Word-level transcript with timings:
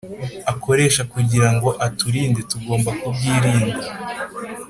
akoresha 0.51 1.01
kugira 1.13 1.47
ngo 1.55 1.69
atugushe 1.85 2.39
Tugomba 2.49 2.89
kubwirinda 2.99 3.85